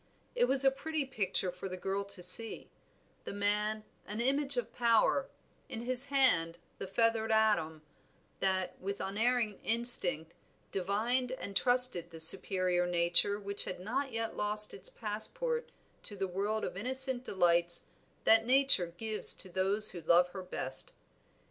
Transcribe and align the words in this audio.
It 0.33 0.45
was 0.45 0.65
a 0.65 0.71
pretty 0.71 1.05
picture 1.05 1.51
for 1.51 1.69
the 1.69 1.77
girl 1.77 2.03
to 2.05 2.23
see; 2.23 2.71
the 3.23 3.33
man, 3.35 3.83
an 4.07 4.19
image 4.19 4.57
of 4.57 4.73
power, 4.73 5.29
in 5.69 5.83
his 5.83 6.05
hand 6.05 6.57
the 6.79 6.87
feathered 6.87 7.31
atom, 7.31 7.83
that, 8.39 8.79
with 8.81 8.99
unerring 8.99 9.59
instinct, 9.63 10.33
divined 10.71 11.33
and 11.33 11.55
trusted 11.55 12.09
the 12.09 12.19
superior 12.19 12.87
nature 12.87 13.39
which 13.39 13.65
had 13.65 13.79
not 13.79 14.11
yet 14.11 14.35
lost 14.35 14.73
its 14.73 14.89
passport 14.89 15.71
to 16.01 16.15
the 16.15 16.27
world 16.27 16.65
of 16.65 16.75
innocent 16.75 17.23
delights 17.23 17.83
that 18.23 18.43
Nature 18.43 18.87
gives 18.97 19.35
to 19.35 19.49
those 19.49 19.91
who 19.91 20.01
love 20.01 20.29
her 20.29 20.41
best. 20.41 20.93